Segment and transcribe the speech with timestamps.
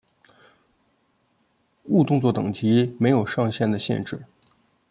[1.83, 4.23] 误动作等级没有上限的限制。